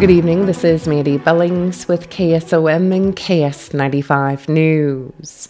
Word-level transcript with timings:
Good 0.00 0.10
evening. 0.10 0.46
This 0.46 0.64
is 0.64 0.88
Mandy 0.88 1.18
Billings 1.18 1.86
with 1.86 2.10
KSOM 2.10 2.94
and 2.94 3.16
KS95 3.16 4.48
News. 4.48 5.48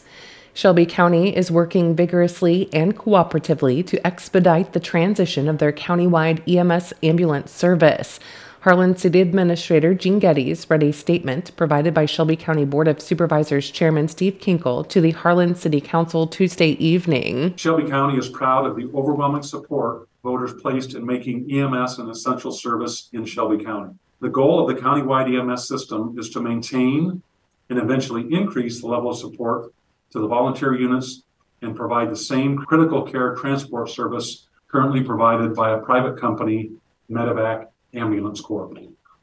Shelby 0.52 0.84
County 0.84 1.34
is 1.34 1.50
working 1.50 1.96
vigorously 1.96 2.68
and 2.72 2.96
cooperatively 2.96 3.84
to 3.86 4.06
expedite 4.06 4.72
the 4.72 4.80
transition 4.80 5.48
of 5.48 5.58
their 5.58 5.72
countywide 5.72 6.46
EMS 6.46 6.92
ambulance 7.02 7.50
service. 7.50 8.20
Harlan 8.60 8.96
City 8.96 9.22
Administrator 9.22 9.94
Gene 9.94 10.18
Geddes 10.18 10.68
read 10.68 10.82
a 10.82 10.92
statement 10.92 11.56
provided 11.56 11.94
by 11.94 12.04
Shelby 12.04 12.36
County 12.36 12.66
Board 12.66 12.86
of 12.86 13.00
Supervisors 13.00 13.70
Chairman 13.70 14.08
Steve 14.08 14.38
Kenkel 14.40 14.86
to 14.90 15.00
the 15.00 15.12
Harlan 15.12 15.54
City 15.54 15.80
Council 15.80 16.26
Tuesday 16.26 16.72
evening. 16.72 17.56
Shelby 17.56 17.88
County 17.88 18.18
is 18.18 18.28
proud 18.28 18.66
of 18.66 18.76
the 18.76 18.90
overwhelming 18.94 19.42
support 19.42 20.06
voters 20.22 20.54
placed 20.60 20.94
in 20.94 21.04
making 21.04 21.50
EMS 21.50 21.98
an 21.98 22.10
essential 22.10 22.52
service 22.52 23.08
in 23.12 23.24
Shelby 23.24 23.64
County. 23.64 23.94
The 24.20 24.28
goal 24.28 24.60
of 24.60 24.74
the 24.74 24.80
countywide 24.80 25.32
EMS 25.34 25.68
system 25.68 26.16
is 26.18 26.30
to 26.30 26.40
maintain 26.40 27.22
and 27.68 27.78
eventually 27.78 28.32
increase 28.32 28.80
the 28.80 28.86
level 28.86 29.10
of 29.10 29.18
support 29.18 29.72
to 30.10 30.20
the 30.20 30.28
volunteer 30.28 30.74
units 30.74 31.24
and 31.62 31.76
provide 31.76 32.10
the 32.10 32.16
same 32.16 32.56
critical 32.58 33.02
care 33.02 33.34
transport 33.34 33.90
service 33.90 34.46
currently 34.68 35.02
provided 35.02 35.54
by 35.54 35.72
a 35.72 35.78
private 35.78 36.18
company, 36.18 36.70
Medevac 37.10 37.68
Ambulance 37.94 38.40
Corp. 38.40 38.76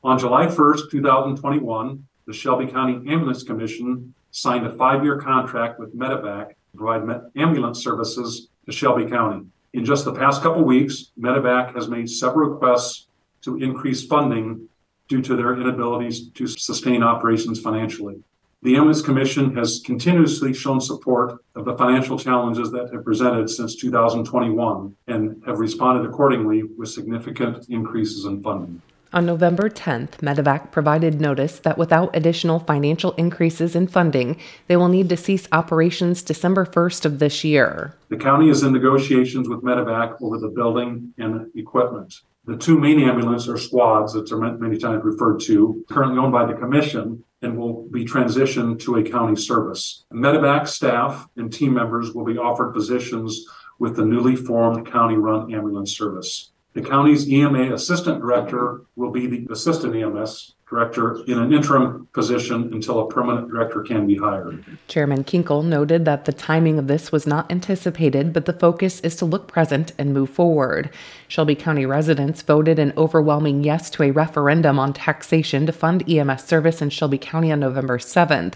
On 0.03 0.17
July 0.17 0.47
1st, 0.47 0.89
2021, 0.89 2.07
the 2.25 2.33
Shelby 2.33 2.67
County 2.67 2.95
Ambulance 3.11 3.43
Commission 3.43 4.13
signed 4.31 4.65
a 4.65 4.73
five-year 4.73 5.19
contract 5.19 5.79
with 5.79 5.95
Medevac 5.95 6.49
to 6.49 6.77
provide 6.77 7.21
ambulance 7.35 7.83
services 7.83 8.47
to 8.65 8.71
Shelby 8.71 9.05
County. 9.05 9.45
In 9.73 9.85
just 9.85 10.05
the 10.05 10.13
past 10.13 10.41
couple 10.41 10.63
weeks, 10.63 11.11
Medevac 11.19 11.75
has 11.75 11.87
made 11.87 12.09
several 12.09 12.49
requests 12.49 13.07
to 13.41 13.57
increase 13.57 14.05
funding 14.05 14.67
due 15.12 15.21
to 15.21 15.35
their 15.35 15.59
inabilities 15.59 16.29
to 16.29 16.48
sustain 16.48 17.04
operations 17.04 17.59
financially. 17.59 18.15
The 18.62 18.77
Ambulance 18.77 19.01
Commission 19.01 19.54
has 19.57 19.81
continuously 19.84 20.54
shown 20.54 20.79
support 20.79 21.43
of 21.54 21.65
the 21.65 21.76
financial 21.76 22.17
challenges 22.17 22.71
that 22.71 22.93
have 22.93 23.04
presented 23.04 23.49
since 23.49 23.76
2021 23.76 24.95
and 25.07 25.43
have 25.45 25.59
responded 25.59 26.09
accordingly 26.09 26.63
with 26.63 26.87
significant 26.87 27.65
increases 27.67 28.23
in 28.23 28.41
funding. 28.41 28.82
On 29.12 29.26
November 29.26 29.70
10th, 29.70 30.21
Medevac 30.21 30.71
provided 30.71 31.20
notice 31.20 31.59
that 31.59 31.77
without 31.77 32.15
additional 32.15 32.59
financial 32.59 33.12
increases 33.15 33.76
in 33.76 33.87
funding, 33.87 34.37
they 34.67 34.77
will 34.77 34.87
need 34.87 35.09
to 35.09 35.17
cease 35.17 35.45
operations 35.51 36.23
December 36.23 36.65
1st 36.65 37.04
of 37.04 37.20
this 37.20 37.43
year. 37.43 37.98
The 38.07 38.15
county 38.15 38.49
is 38.49 38.63
in 38.63 38.71
negotiations 38.71 39.49
with 39.49 39.62
Medevac 39.62 40.21
over 40.21 40.37
the 40.37 40.48
building 40.48 41.13
and 41.17 41.51
equipment. 41.54 42.21
The 42.45 42.57
two 42.57 42.79
main 42.79 42.99
ambulances 42.99 43.49
are 43.49 43.57
squads 43.57 44.13
that 44.13 44.31
are 44.31 44.57
many 44.57 44.77
times 44.77 45.03
referred 45.03 45.41
to, 45.41 45.85
currently 45.89 46.17
owned 46.17 46.31
by 46.31 46.45
the 46.45 46.55
commission, 46.55 47.23
and 47.43 47.57
will 47.57 47.87
be 47.89 48.03
transitioned 48.03 48.79
to 48.81 48.95
a 48.95 49.03
county 49.03 49.35
service. 49.35 50.05
Medevac 50.11 50.67
staff 50.67 51.27
and 51.37 51.53
team 51.53 51.73
members 51.73 52.13
will 52.13 52.25
be 52.25 52.37
offered 52.37 52.73
positions 52.73 53.45
with 53.79 53.95
the 53.95 54.05
newly 54.05 54.35
formed 54.35 54.91
county 54.91 55.17
run 55.17 55.53
ambulance 55.53 55.95
service. 55.95 56.51
The 56.73 56.81
county's 56.81 57.29
EMA 57.29 57.73
assistant 57.73 58.21
director 58.21 58.85
will 58.95 59.11
be 59.11 59.27
the 59.27 59.48
assistant 59.51 59.95
EMS 59.95 60.55
director 60.71 61.21
in 61.25 61.37
an 61.37 61.53
interim 61.53 62.07
position 62.13 62.73
until 62.73 63.01
a 63.01 63.07
permanent 63.07 63.49
director 63.49 63.81
can 63.81 64.07
be 64.07 64.16
hired. 64.16 64.63
Chairman 64.88 65.25
Kenkel 65.25 65.66
noted 65.66 66.05
that 66.05 66.23
the 66.23 66.31
timing 66.31 66.79
of 66.79 66.88
this 66.88 67.11
was 67.11 67.27
not 67.27 67.51
anticipated, 67.51 68.31
but 68.31 68.45
the 68.45 68.53
focus 68.53 69.01
is 69.01 69.17
to 69.17 69.25
look 69.25 69.49
present 69.49 69.91
and 69.97 70.13
move 70.13 70.29
forward. 70.29 70.89
Shelby 71.27 71.55
County 71.55 71.85
residents 71.85 72.41
voted 72.41 72.79
an 72.79 72.94
overwhelming 72.95 73.66
yes 73.66 73.89
to 73.91 74.03
a 74.03 74.11
referendum 74.11 74.79
on 74.79 74.94
taxation 74.94 75.66
to 75.66 75.73
fund 75.73 76.09
EMS 76.09 76.45
service 76.45 76.81
in 76.81 76.89
Shelby 76.89 77.17
County 77.17 77.51
on 77.51 77.59
November 77.59 77.97
7th. 77.97 78.53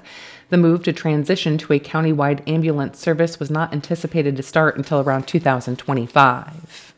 The 0.50 0.58
move 0.58 0.84
to 0.84 0.94
transition 0.94 1.58
to 1.58 1.74
a 1.74 1.80
countywide 1.80 2.48
ambulance 2.48 2.98
service 2.98 3.40
was 3.40 3.52
not 3.52 3.74
anticipated 3.74 4.38
to 4.38 4.44
start 4.44 4.78
until 4.78 5.02
around 5.02 5.28
2025. 5.28 6.95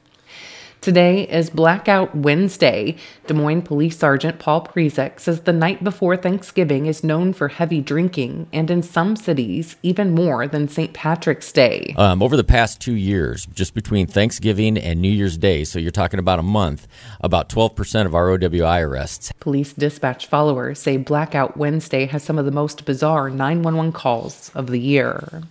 Today 0.82 1.28
is 1.28 1.50
Blackout 1.50 2.16
Wednesday. 2.16 2.96
Des 3.26 3.34
Moines 3.34 3.64
Police 3.64 3.98
Sergeant 3.98 4.40
Paul 4.40 4.64
Parizek 4.64 5.20
says 5.20 5.42
the 5.42 5.52
night 5.52 5.84
before 5.84 6.16
Thanksgiving 6.16 6.86
is 6.86 7.04
known 7.04 7.34
for 7.34 7.48
heavy 7.48 7.82
drinking, 7.82 8.48
and 8.54 8.70
in 8.70 8.84
some 8.84 9.16
cities, 9.16 9.76
even 9.84 10.14
more 10.14 10.48
than 10.48 10.68
St. 10.68 10.94
Patrick's 10.94 11.52
Day. 11.52 11.94
Um, 11.98 12.22
over 12.22 12.38
the 12.38 12.44
past 12.44 12.80
two 12.80 12.96
years, 12.96 13.48
just 13.48 13.74
between 13.74 14.08
Thanksgiving 14.08 14.78
and 14.78 15.02
New 15.02 15.12
Year's 15.12 15.38
Day, 15.38 15.64
so 15.64 15.80
you're 15.80 15.92
talking 15.92 16.20
about 16.20 16.40
a 16.40 16.44
month, 16.44 16.88
about 17.22 17.50
12% 17.50 18.06
of 18.06 18.16
our 18.16 18.28
OWI 18.38 18.82
arrests. 18.82 19.34
Police 19.40 19.74
dispatch 19.74 20.28
followers 20.28 20.80
say 20.80 20.98
Blackout 20.98 21.58
Wednesday 21.58 22.06
has 22.06 22.24
some 22.24 22.38
of 22.38 22.46
the 22.46 22.52
most 22.52 22.86
bizarre 22.86 23.30
911 23.30 23.92
calls 23.92 24.52
of 24.54 24.68
the 24.68 24.80
year. 24.80 25.42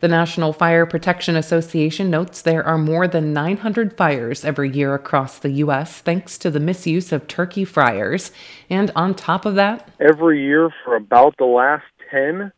The 0.00 0.08
National 0.08 0.52
Fire 0.52 0.84
Protection 0.84 1.36
Association 1.36 2.10
notes 2.10 2.42
there 2.42 2.62
are 2.62 2.76
more 2.76 3.08
than 3.08 3.32
900 3.32 3.96
fires 3.96 4.44
every 4.44 4.70
year 4.70 4.94
across 4.94 5.38
the 5.38 5.48
U.S. 5.52 6.00
thanks 6.00 6.36
to 6.38 6.50
the 6.50 6.60
misuse 6.60 7.12
of 7.12 7.26
turkey 7.26 7.64
fryers. 7.64 8.30
And 8.68 8.90
on 8.94 9.14
top 9.14 9.46
of 9.46 9.54
that, 9.54 9.88
every 9.98 10.42
year 10.42 10.68
for 10.84 10.96
about 10.96 11.36
the 11.38 11.46
last 11.46 11.86
10, 12.10 12.52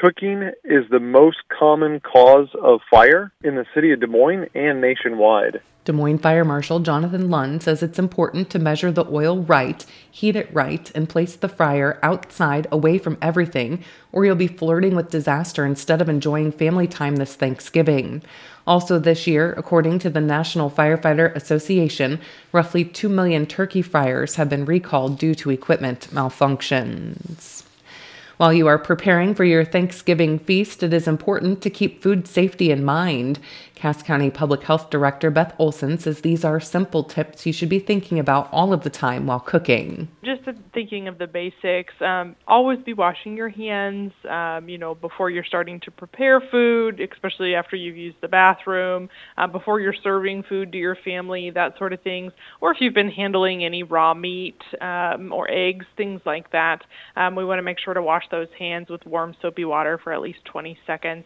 cooking 0.00 0.50
is 0.64 0.84
the 0.90 0.98
most 0.98 1.38
common 1.58 2.00
cause 2.00 2.48
of 2.62 2.80
fire 2.90 3.32
in 3.44 3.54
the 3.56 3.66
city 3.74 3.92
of 3.92 4.00
Des 4.00 4.06
Moines 4.06 4.48
and 4.54 4.80
nationwide. 4.80 5.60
Des 5.84 5.92
Moines 5.92 6.18
Fire 6.18 6.44
Marshal 6.44 6.78
Jonathan 6.78 7.28
Lund 7.28 7.60
says 7.60 7.82
it's 7.82 7.98
important 7.98 8.50
to 8.50 8.60
measure 8.60 8.92
the 8.92 9.04
oil 9.10 9.40
right, 9.40 9.84
heat 10.08 10.36
it 10.36 10.48
right, 10.54 10.92
and 10.94 11.08
place 11.08 11.34
the 11.34 11.48
fryer 11.48 11.98
outside 12.04 12.68
away 12.70 12.98
from 12.98 13.18
everything, 13.20 13.82
or 14.12 14.24
you'll 14.24 14.36
be 14.36 14.46
flirting 14.46 14.94
with 14.94 15.10
disaster 15.10 15.66
instead 15.66 16.00
of 16.00 16.08
enjoying 16.08 16.52
family 16.52 16.86
time 16.86 17.16
this 17.16 17.34
Thanksgiving. 17.34 18.22
Also, 18.64 19.00
this 19.00 19.26
year, 19.26 19.54
according 19.56 19.98
to 19.98 20.10
the 20.10 20.20
National 20.20 20.70
Firefighter 20.70 21.34
Association, 21.34 22.20
roughly 22.52 22.84
2 22.84 23.08
million 23.08 23.44
turkey 23.44 23.82
fryers 23.82 24.36
have 24.36 24.48
been 24.48 24.64
recalled 24.64 25.18
due 25.18 25.34
to 25.34 25.50
equipment 25.50 26.06
malfunctions. 26.12 27.61
While 28.42 28.54
you 28.54 28.66
are 28.66 28.76
preparing 28.76 29.36
for 29.36 29.44
your 29.44 29.64
Thanksgiving 29.64 30.40
feast, 30.40 30.82
it 30.82 30.92
is 30.92 31.06
important 31.06 31.62
to 31.62 31.70
keep 31.70 32.02
food 32.02 32.26
safety 32.26 32.72
in 32.72 32.84
mind. 32.84 33.38
Cass 33.76 34.00
County 34.00 34.30
Public 34.30 34.62
Health 34.62 34.90
Director 34.90 35.28
Beth 35.30 35.54
Olson 35.58 35.98
says 35.98 36.20
these 36.20 36.44
are 36.44 36.60
simple 36.60 37.02
tips 37.02 37.46
you 37.46 37.52
should 37.52 37.68
be 37.68 37.80
thinking 37.80 38.20
about 38.20 38.48
all 38.52 38.72
of 38.72 38.84
the 38.84 38.90
time 38.90 39.26
while 39.26 39.40
cooking. 39.40 40.06
Just 40.24 40.42
thinking 40.72 41.08
of 41.08 41.18
the 41.18 41.26
basics, 41.26 41.92
um, 42.00 42.36
always 42.46 42.78
be 42.80 42.94
washing 42.94 43.36
your 43.36 43.48
hands, 43.48 44.12
um, 44.30 44.68
you 44.68 44.78
know, 44.78 44.94
before 44.94 45.30
you're 45.30 45.44
starting 45.44 45.80
to 45.80 45.90
prepare 45.90 46.40
food, 46.40 47.00
especially 47.00 47.56
after 47.56 47.74
you've 47.74 47.96
used 47.96 48.18
the 48.20 48.28
bathroom, 48.28 49.08
uh, 49.36 49.48
before 49.48 49.80
you're 49.80 49.94
serving 50.02 50.44
food 50.44 50.70
to 50.70 50.78
your 50.78 50.96
family, 51.04 51.50
that 51.50 51.76
sort 51.76 51.92
of 51.92 52.00
things. 52.02 52.32
Or 52.60 52.70
if 52.70 52.80
you've 52.80 52.94
been 52.94 53.10
handling 53.10 53.64
any 53.64 53.82
raw 53.82 54.14
meat 54.14 54.60
um, 54.80 55.32
or 55.32 55.50
eggs, 55.50 55.86
things 55.96 56.20
like 56.24 56.52
that, 56.52 56.84
um, 57.16 57.34
we 57.34 57.44
want 57.44 57.58
to 57.58 57.62
make 57.62 57.80
sure 57.80 57.94
to 57.94 58.02
wash 58.02 58.24
those 58.32 58.48
hands 58.58 58.90
with 58.90 59.06
warm 59.06 59.36
soapy 59.40 59.64
water 59.64 60.00
for 60.02 60.12
at 60.12 60.20
least 60.20 60.44
20 60.46 60.76
seconds. 60.84 61.24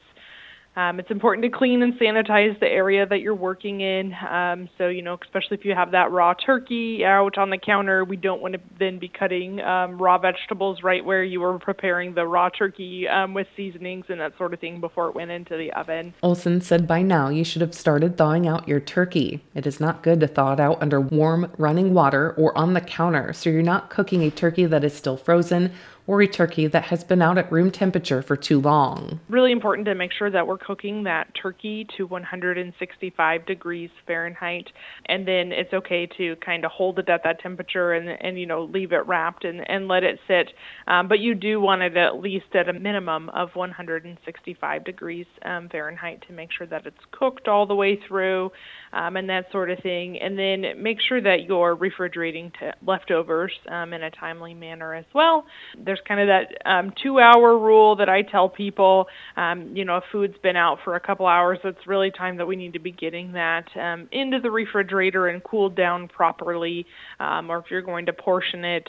Um, 0.77 1.01
it's 1.01 1.11
important 1.11 1.43
to 1.51 1.59
clean 1.59 1.83
and 1.83 1.95
sanitize 1.95 2.61
the 2.61 2.67
area 2.67 3.07
that 3.07 3.23
you're 3.23 3.35
working 3.35 3.81
in. 3.81 4.13
Um, 4.13 4.69
so, 4.77 4.89
you 4.89 5.01
know, 5.01 5.19
especially 5.25 5.57
if 5.57 5.65
you 5.65 5.75
have 5.75 5.93
that 5.93 6.11
raw 6.11 6.35
turkey 6.35 7.03
out 7.03 7.39
on 7.39 7.49
the 7.49 7.57
counter, 7.57 8.05
we 8.05 8.17
don't 8.17 8.43
want 8.43 8.55
to 8.55 8.61
then 8.79 8.99
be 8.99 9.09
cutting 9.09 9.59
um, 9.63 9.97
raw 9.97 10.19
vegetables 10.19 10.83
right 10.83 11.03
where 11.03 11.25
you 11.25 11.41
were 11.41 11.59
preparing 11.59 12.15
the 12.15 12.27
raw 12.27 12.51
turkey 12.51 13.09
um, 13.09 13.33
with 13.33 13.47
seasonings 13.57 14.05
and 14.11 14.21
that 14.21 14.37
sort 14.37 14.53
of 14.53 14.61
thing 14.61 14.79
before 14.79 15.09
it 15.09 15.15
went 15.15 15.31
into 15.31 15.57
the 15.57 15.73
oven. 15.73 16.13
Olson 16.23 16.61
said 16.61 16.87
by 16.87 17.01
now 17.01 17.31
you 17.31 17.43
should 17.43 17.63
have 17.63 17.75
started 17.75 18.19
thawing 18.19 18.47
out 18.47 18.69
your 18.69 18.81
turkey. 18.81 19.43
It 19.55 19.67
is 19.67 19.81
not 19.81 20.03
good 20.03 20.21
to 20.21 20.27
thaw 20.27 20.53
it 20.53 20.61
out 20.61 20.83
under 20.83 21.01
warm, 21.01 21.51
running 21.57 21.95
water 21.95 22.35
or 22.37 22.57
on 22.57 22.75
the 22.75 22.83
counter, 22.83 23.33
so 23.33 23.49
you're 23.49 23.63
not 23.63 23.89
cooking 23.89 24.23
a 24.23 24.31
turkey 24.31 24.67
that 24.67 24.85
is 24.85 24.93
still 24.93 25.17
frozen 25.17 25.73
or 26.07 26.23
a 26.23 26.27
turkey 26.27 26.67
that 26.67 26.85
has 26.85 27.05
been 27.05 27.21
out 27.21 27.39
at 27.39 27.51
room 27.51 27.71
temperature 27.71 28.23
for 28.23 28.37
too 28.37 28.61
long. 28.61 29.21
Really 29.29 29.53
important 29.53 29.87
to 29.87 29.95
make 29.95 30.13
sure 30.13 30.31
that 30.31 30.47
we're 30.47 30.59
cooking 30.59 31.05
that 31.05 31.29
turkey 31.41 31.87
to 31.97 32.07
165 32.07 33.47
degrees 33.47 33.91
Fahrenheit, 34.07 34.69
and 35.07 35.27
then 35.27 35.53
it's 35.53 35.73
okay 35.73 36.07
to 36.17 36.37
kind 36.37 36.65
of 36.65 36.71
hold 36.71 36.99
it 36.99 37.09
at 37.09 37.23
that 37.25 37.41
temperature 37.41 37.93
and 37.93 38.09
and 38.09 38.39
you 38.39 38.47
know 38.47 38.65
leave 38.65 38.93
it 38.93 39.07
wrapped 39.07 39.45
and 39.45 39.69
and 39.69 39.89
let 39.89 40.03
it 40.03 40.19
sit. 40.27 40.53
Um, 40.87 41.09
but 41.09 41.19
you 41.19 41.35
do 41.35 41.61
want 41.61 41.83
it 41.83 41.97
at 41.97 42.21
least 42.21 42.55
at 42.55 42.69
a 42.69 42.73
minimum 42.73 43.29
of 43.31 43.51
165 43.55 44.85
degrees 44.85 45.27
um, 45.45 45.69
Fahrenheit 45.69 46.25
to 46.29 46.33
make 46.33 46.51
sure 46.57 46.67
that 46.67 46.87
it's 46.87 46.97
cooked 47.13 47.49
all 47.49 47.67
the 47.67 47.75
way 47.75 47.99
through 48.09 48.51
um, 48.97 49.17
and 49.17 49.29
that 49.29 49.53
sort 49.53 49.71
of 49.71 49.79
thing. 49.81 50.19
And 50.19 50.39
then 50.39 50.83
make 50.83 50.99
sure 51.07 51.21
that 51.21 51.45
you're 51.47 51.75
refrigerating 51.75 52.51
leftovers 52.85 53.53
um, 53.69 53.93
in 53.93 54.03
a 54.03 54.11
timely 54.11 54.55
manner 54.55 54.95
as 54.95 55.05
well. 55.15 55.45
There's 55.77 56.01
kind 56.09 56.21
of 56.21 56.29
that 56.29 56.69
um, 56.69 56.93
two 57.03 57.21
hour 57.21 57.59
rule 57.59 57.97
that 57.97 58.09
I 58.09 58.23
tell 58.23 58.49
people. 58.49 59.09
Um, 59.37 59.77
you 59.77 59.85
know, 59.85 59.99
if 59.99 60.05
food's 60.11 60.39
been 60.43 60.57
out 60.57 60.79
for 60.83 60.97
a 60.97 61.01
couple 61.01 61.27
hours, 61.27 61.59
it's 61.63 61.87
really 61.87 62.11
time 62.11 62.39
that 62.39 62.47
we 62.47 62.57
need 62.57 62.73
to 62.73 62.79
be 62.79 62.91
getting 62.91 63.33
that 63.33 63.67
um, 63.77 64.09
into 64.13 64.41
the 64.41 64.51
refrigerator 64.51 65.29
and 65.29 65.45
cooled 65.45 65.77
down 65.77 66.09
properly. 66.09 66.87
Um, 67.21 67.51
or 67.51 67.59
if 67.59 67.67
you're 67.71 67.83
going 67.83 68.07
to 68.07 68.15
portion 68.15 68.65
it, 68.65 68.89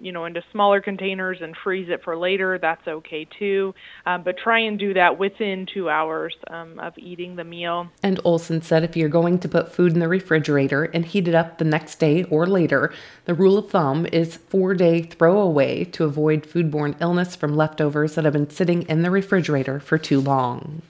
you 0.00 0.10
know, 0.10 0.24
into 0.24 0.42
smaller 0.50 0.80
containers 0.80 1.38
and 1.40 1.54
freeze 1.62 1.88
it 1.88 2.02
for 2.02 2.16
later, 2.16 2.58
that's 2.58 2.86
okay 2.88 3.28
too. 3.38 3.74
But 4.04 4.38
try 4.42 4.60
and 4.60 4.78
do 4.78 4.94
that 4.94 5.18
within 5.18 5.66
two 5.72 5.88
hours 5.88 6.34
of 6.48 6.94
eating 6.98 7.36
the 7.36 7.44
meal. 7.44 7.88
And 8.02 8.18
Olson 8.24 8.60
said 8.62 8.82
if 8.82 8.96
you're 8.96 9.08
going 9.08 9.35
to 9.38 9.48
put 9.48 9.72
food 9.72 9.92
in 9.92 10.00
the 10.00 10.08
refrigerator 10.08 10.84
and 10.84 11.04
heat 11.04 11.28
it 11.28 11.34
up 11.34 11.58
the 11.58 11.64
next 11.64 11.98
day 11.98 12.24
or 12.24 12.46
later, 12.46 12.92
the 13.24 13.34
rule 13.34 13.58
of 13.58 13.70
thumb 13.70 14.06
is 14.06 14.36
four 14.36 14.74
day 14.74 15.02
throwaway 15.02 15.84
to 15.84 16.04
avoid 16.04 16.44
foodborne 16.44 16.96
illness 17.00 17.36
from 17.36 17.56
leftovers 17.56 18.14
that 18.14 18.24
have 18.24 18.32
been 18.32 18.50
sitting 18.50 18.82
in 18.82 19.02
the 19.02 19.10
refrigerator 19.10 19.80
for 19.80 19.98
too 19.98 20.20
long. 20.20 20.82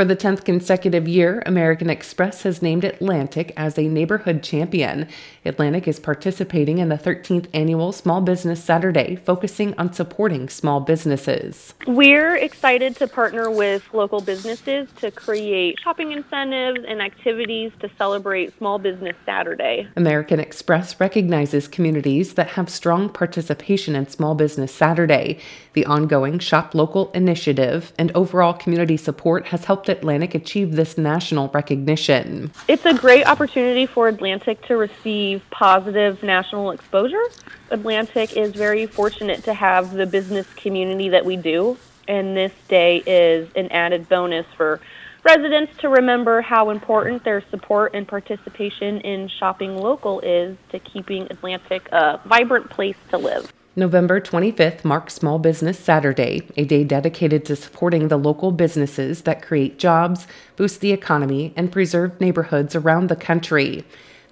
For 0.00 0.06
the 0.06 0.16
10th 0.16 0.46
consecutive 0.46 1.06
year, 1.06 1.42
American 1.44 1.90
Express 1.90 2.44
has 2.44 2.62
named 2.62 2.84
Atlantic 2.84 3.52
as 3.54 3.78
a 3.78 3.86
neighborhood 3.86 4.42
champion. 4.42 5.06
Atlantic 5.44 5.86
is 5.86 6.00
participating 6.00 6.78
in 6.78 6.88
the 6.88 6.96
13th 6.96 7.48
annual 7.52 7.92
Small 7.92 8.22
Business 8.22 8.64
Saturday, 8.64 9.16
focusing 9.16 9.74
on 9.76 9.92
supporting 9.92 10.48
small 10.48 10.80
businesses. 10.80 11.74
We're 11.86 12.34
excited 12.34 12.96
to 12.96 13.06
partner 13.06 13.50
with 13.50 13.92
local 13.92 14.22
businesses 14.22 14.88
to 15.00 15.10
create 15.10 15.78
shopping 15.84 16.12
incentives 16.12 16.80
and 16.88 17.02
activities 17.02 17.70
to 17.80 17.90
celebrate 17.98 18.56
Small 18.56 18.78
Business 18.78 19.16
Saturday. 19.26 19.86
American 19.96 20.40
Express 20.40 20.98
recognizes 20.98 21.68
communities 21.68 22.32
that 22.34 22.48
have 22.48 22.70
strong 22.70 23.10
participation 23.10 23.94
in 23.94 24.08
Small 24.08 24.34
Business 24.34 24.74
Saturday. 24.74 25.40
The 25.74 25.84
ongoing 25.84 26.38
Shop 26.38 26.74
Local 26.74 27.12
initiative 27.12 27.92
and 27.98 28.10
overall 28.12 28.54
community 28.54 28.96
support 28.96 29.48
has 29.48 29.66
helped 29.66 29.89
Atlantic 29.90 30.34
achieve 30.34 30.72
this 30.76 30.96
national 30.96 31.48
recognition. 31.48 32.50
It's 32.68 32.86
a 32.86 32.94
great 32.94 33.26
opportunity 33.26 33.86
for 33.86 34.08
Atlantic 34.08 34.64
to 34.66 34.76
receive 34.76 35.42
positive 35.50 36.22
national 36.22 36.70
exposure. 36.70 37.22
Atlantic 37.70 38.36
is 38.36 38.52
very 38.52 38.86
fortunate 38.86 39.44
to 39.44 39.54
have 39.54 39.92
the 39.92 40.06
business 40.06 40.46
community 40.54 41.10
that 41.10 41.24
we 41.24 41.36
do, 41.36 41.76
and 42.08 42.36
this 42.36 42.52
day 42.68 43.02
is 43.06 43.48
an 43.54 43.70
added 43.70 44.08
bonus 44.08 44.46
for 44.56 44.80
residents 45.22 45.72
to 45.78 45.88
remember 45.88 46.40
how 46.40 46.70
important 46.70 47.24
their 47.24 47.42
support 47.50 47.94
and 47.94 48.08
participation 48.08 49.00
in 49.00 49.28
shopping 49.28 49.76
local 49.76 50.20
is 50.20 50.56
to 50.70 50.78
keeping 50.78 51.24
Atlantic 51.30 51.88
a 51.92 52.18
vibrant 52.24 52.70
place 52.70 52.96
to 53.10 53.18
live. 53.18 53.52
November 53.76 54.20
25th 54.20 54.84
marks 54.84 55.14
Small 55.14 55.38
Business 55.38 55.78
Saturday, 55.78 56.42
a 56.56 56.64
day 56.64 56.82
dedicated 56.82 57.44
to 57.44 57.54
supporting 57.54 58.08
the 58.08 58.16
local 58.16 58.50
businesses 58.50 59.22
that 59.22 59.42
create 59.42 59.78
jobs, 59.78 60.26
boost 60.56 60.80
the 60.80 60.90
economy, 60.90 61.52
and 61.54 61.70
preserve 61.70 62.20
neighborhoods 62.20 62.74
around 62.74 63.08
the 63.08 63.14
country. 63.14 63.84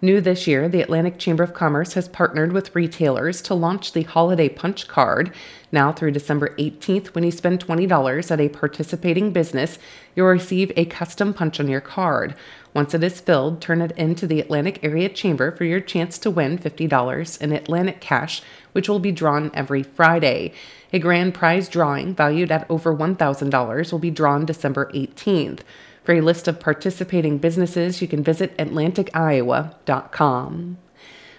New 0.02 0.20
this 0.20 0.48
year, 0.48 0.68
the 0.68 0.80
Atlantic 0.80 1.18
Chamber 1.18 1.44
of 1.44 1.54
Commerce 1.54 1.94
has 1.94 2.08
partnered 2.08 2.52
with 2.52 2.74
retailers 2.74 3.40
to 3.42 3.54
launch 3.54 3.92
the 3.92 4.02
Holiday 4.02 4.48
Punch 4.48 4.88
Card. 4.88 5.32
Now 5.70 5.92
through 5.92 6.12
December 6.12 6.54
18th, 6.56 7.08
when 7.08 7.22
you 7.24 7.30
spend 7.30 7.64
$20 7.64 8.30
at 8.30 8.40
a 8.40 8.48
participating 8.48 9.32
business, 9.32 9.78
you'll 10.16 10.26
receive 10.26 10.72
a 10.76 10.84
custom 10.84 11.32
punch 11.32 11.60
on 11.60 11.68
your 11.68 11.80
card. 11.80 12.34
Once 12.74 12.94
it 12.94 13.02
is 13.02 13.20
filled, 13.20 13.60
turn 13.60 13.80
it 13.80 13.92
into 13.92 14.26
the 14.26 14.40
Atlantic 14.40 14.78
Area 14.82 15.08
Chamber 15.08 15.50
for 15.50 15.64
your 15.64 15.80
chance 15.80 16.18
to 16.18 16.30
win 16.30 16.58
$50 16.58 17.40
in 17.40 17.52
Atlantic 17.52 18.00
cash, 18.00 18.42
which 18.72 18.88
will 18.88 18.98
be 18.98 19.12
drawn 19.12 19.50
every 19.54 19.82
Friday. 19.82 20.52
A 20.92 20.98
grand 20.98 21.34
prize 21.34 21.68
drawing 21.68 22.14
valued 22.14 22.52
at 22.52 22.70
over 22.70 22.94
$1,000 22.94 23.92
will 23.92 23.98
be 23.98 24.10
drawn 24.10 24.46
December 24.46 24.90
18th. 24.94 25.60
For 26.04 26.14
a 26.14 26.20
list 26.20 26.46
of 26.48 26.60
participating 26.60 27.38
businesses, 27.38 28.00
you 28.00 28.08
can 28.08 28.22
visit 28.22 28.56
AtlanticIowa.com. 28.56 30.78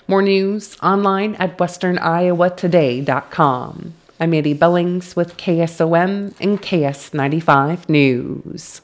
More 0.07 0.21
news 0.21 0.77
online 0.81 1.35
at 1.35 1.57
WesternIowaToday.com. 1.57 3.93
I'm 4.19 4.33
Andy 4.33 4.53
Billings 4.53 5.15
with 5.15 5.37
KSOM 5.37 6.33
and 6.39 6.61
KS95 6.61 7.87
News. 7.87 8.81